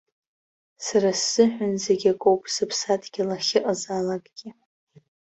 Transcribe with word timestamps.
Сара 0.85 1.09
сзыҳәан 1.21 1.73
зегь 1.83 2.05
акоуп 2.13 2.43
сыԥсадгьыл 2.53 3.29
ахьыҟазаалакгьы. 3.35 4.49